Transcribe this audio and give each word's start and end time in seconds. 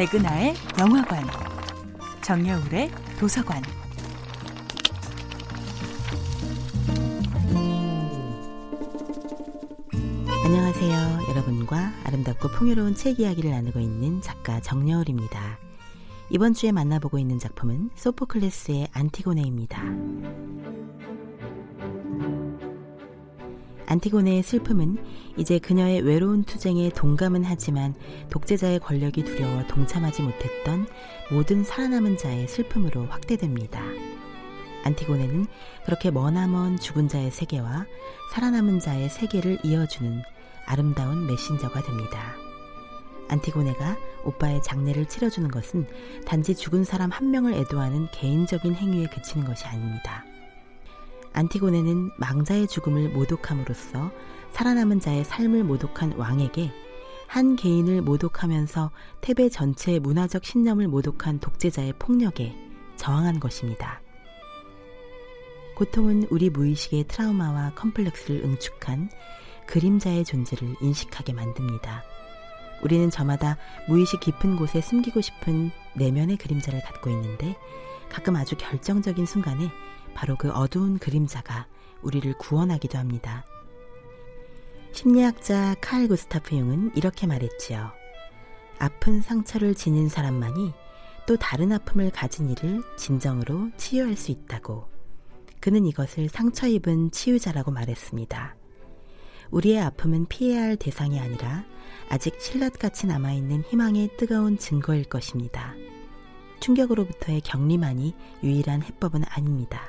백은하의 0.00 0.54
영화관, 0.78 1.22
정여울의 2.22 2.90
도서관. 3.18 3.62
안녕하세요. 10.42 11.28
여러분과 11.28 11.92
아름답고 12.04 12.48
풍요로운 12.48 12.94
책 12.94 13.20
이야기를 13.20 13.50
나누고 13.50 13.78
있는 13.78 14.22
작가 14.22 14.58
정여울입니다. 14.62 15.58
이번 16.30 16.54
주에 16.54 16.72
만나보고 16.72 17.18
있는 17.18 17.38
작품은 17.38 17.90
소포클레스의 17.94 18.88
안티고네입니다. 18.94 19.82
안티고네의 23.90 24.44
슬픔은 24.44 24.98
이제 25.36 25.58
그녀의 25.58 26.02
외로운 26.02 26.44
투쟁에 26.44 26.90
동감은 26.90 27.42
하지만 27.42 27.96
독재자의 28.30 28.78
권력이 28.78 29.24
두려워 29.24 29.66
동참하지 29.66 30.22
못했던 30.22 30.86
모든 31.32 31.64
살아남은 31.64 32.16
자의 32.16 32.46
슬픔으로 32.46 33.06
확대됩니다. 33.06 33.82
안티고네는 34.84 35.44
그렇게 35.84 36.12
머나먼 36.12 36.78
죽은 36.78 37.08
자의 37.08 37.32
세계와 37.32 37.84
살아남은 38.32 38.78
자의 38.78 39.10
세계를 39.10 39.58
이어주는 39.64 40.22
아름다운 40.66 41.26
메신저가 41.26 41.82
됩니다. 41.82 42.36
안티고네가 43.26 43.96
오빠의 44.24 44.62
장례를 44.62 45.06
치러주는 45.06 45.50
것은 45.50 45.88
단지 46.26 46.54
죽은 46.54 46.84
사람 46.84 47.10
한 47.10 47.32
명을 47.32 47.54
애도하는 47.54 48.06
개인적인 48.12 48.72
행위에 48.72 49.06
그치는 49.08 49.44
것이 49.44 49.64
아닙니다. 49.66 50.24
안티고네는 51.40 52.12
망자의 52.18 52.68
죽음을 52.68 53.08
모독함으로써 53.10 54.12
살아남은 54.50 55.00
자의 55.00 55.24
삶을 55.24 55.64
모독한 55.64 56.12
왕에게 56.12 56.70
한 57.26 57.56
개인을 57.56 58.02
모독하면서 58.02 58.90
테베 59.22 59.48
전체의 59.48 60.00
문화적 60.00 60.44
신념을 60.44 60.88
모독한 60.88 61.38
독재자의 61.38 61.94
폭력에 61.98 62.54
저항한 62.96 63.40
것입니다. 63.40 64.02
고통은 65.76 66.26
우리 66.30 66.50
무의식의 66.50 67.04
트라우마와 67.04 67.72
컴플렉스를 67.74 68.44
응축한 68.44 69.08
그림자의 69.66 70.26
존재를 70.26 70.74
인식하게 70.82 71.32
만듭니다. 71.32 72.02
우리는 72.82 73.08
저마다 73.08 73.56
무의식 73.88 74.20
깊은 74.20 74.56
곳에 74.56 74.82
숨기고 74.82 75.22
싶은 75.22 75.70
내면의 75.94 76.36
그림자를 76.36 76.82
갖고 76.82 77.08
있는데 77.08 77.56
가끔 78.10 78.36
아주 78.36 78.56
결정적인 78.58 79.24
순간에 79.24 79.70
바로 80.20 80.36
그 80.36 80.50
어두운 80.50 80.98
그림자가 80.98 81.66
우리를 82.02 82.30
구원하기도 82.34 82.98
합니다. 82.98 83.42
심리학자 84.92 85.74
칼 85.80 86.08
구스타프 86.08 86.54
융은 86.54 86.92
이렇게 86.94 87.26
말했지요. 87.26 87.90
아픈 88.78 89.22
상처를 89.22 89.74
지닌 89.74 90.10
사람만이 90.10 90.74
또 91.26 91.38
다른 91.38 91.72
아픔을 91.72 92.10
가진 92.10 92.50
이를 92.50 92.82
진정으로 92.98 93.70
치유할 93.78 94.14
수 94.14 94.30
있다고. 94.30 94.90
그는 95.58 95.86
이것을 95.86 96.28
상처 96.28 96.66
입은 96.66 97.12
치유자라고 97.12 97.70
말했습니다. 97.70 98.56
우리의 99.50 99.80
아픔은 99.80 100.26
피해야 100.28 100.64
할 100.64 100.76
대상이 100.76 101.18
아니라 101.18 101.64
아직 102.10 102.38
신랏같이 102.38 103.06
남아있는 103.06 103.62
희망의 103.70 104.18
뜨거운 104.18 104.58
증거일 104.58 105.04
것입니다. 105.04 105.74
충격으로부터의 106.60 107.40
격리만이 107.40 108.14
유일한 108.42 108.82
해법은 108.82 109.24
아닙니다. 109.26 109.80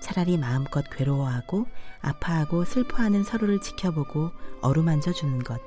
차라리 0.00 0.36
마음껏 0.36 0.84
괴로워하고 0.90 1.66
아파하고 2.00 2.64
슬퍼하는 2.64 3.24
서로를 3.24 3.60
지켜보고 3.60 4.30
어루만져 4.60 5.12
주는 5.12 5.38
것. 5.38 5.60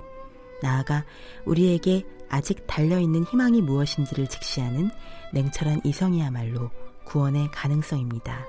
나아가 0.61 1.05
우리에게 1.45 2.05
아직 2.29 2.65
달려있는 2.67 3.23
희망이 3.25 3.61
무엇인지를 3.61 4.27
직시하는 4.27 4.89
냉철한 5.33 5.81
이성이야말로 5.83 6.69
구원의 7.05 7.49
가능성입니다. 7.51 8.45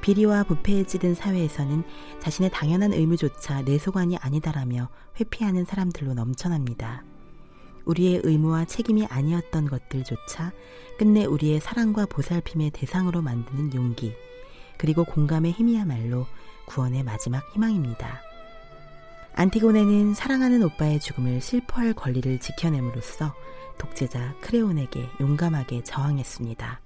비리와 0.00 0.42
부패에 0.42 0.84
찌든 0.84 1.14
사회에서는 1.14 1.84
자신의 2.20 2.50
당연한 2.50 2.92
의무조차 2.92 3.62
내 3.62 3.78
소관이 3.78 4.16
아니다라며 4.18 4.88
회피하는 5.20 5.64
사람들로 5.64 6.14
넘쳐납니다. 6.14 7.04
우리의 7.84 8.22
의무와 8.24 8.64
책임이 8.64 9.06
아니었던 9.06 9.68
것들조차 9.68 10.52
끝내 10.98 11.24
우리의 11.24 11.60
사랑과 11.60 12.06
보살핌의 12.06 12.70
대상으로 12.70 13.22
만드는 13.22 13.74
용기, 13.74 14.14
그리고 14.82 15.04
공감의 15.04 15.52
힘이야말로 15.52 16.26
구원의 16.66 17.04
마지막 17.04 17.48
희망입니다. 17.54 18.20
안티고네는 19.32 20.12
사랑하는 20.12 20.60
오빠의 20.64 20.98
죽음을 20.98 21.40
슬퍼할 21.40 21.94
권리를 21.94 22.40
지켜냄으로써 22.40 23.32
독재자 23.78 24.34
크레온에게 24.40 25.08
용감하게 25.20 25.84
저항했습니다. 25.84 26.80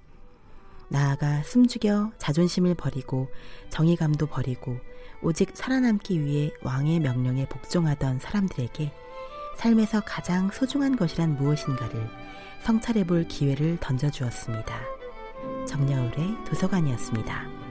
나아가 0.88 1.42
숨죽여 1.44 2.12
자존심을 2.18 2.74
버리고 2.74 3.30
정의감도 3.70 4.26
버리고 4.26 4.78
오직 5.22 5.52
살아남기 5.54 6.22
위해 6.22 6.50
왕의 6.62 7.00
명령에 7.00 7.48
복종하던 7.48 8.18
사람들에게 8.18 8.92
삶에서 9.56 10.02
가장 10.02 10.50
소중한 10.50 10.96
것이란 10.96 11.38
무엇인가를 11.38 12.10
성찰해 12.62 13.06
볼 13.06 13.26
기회를 13.26 13.78
던져주었습니다. 13.80 14.80
정여울의 15.66 16.44
도서관이었습니다. 16.46 17.65